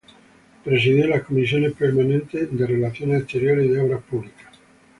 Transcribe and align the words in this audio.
Presidió 0.63 1.05
las 1.05 1.21
comisiones 1.25 1.73
permanentes 1.73 2.51
de 2.57 2.65
Relaciones 2.65 3.19
Exteriores, 3.21 3.67
y 3.67 3.69
de 3.69 3.81
Obras 3.81 4.01
Públicas. 4.01 4.47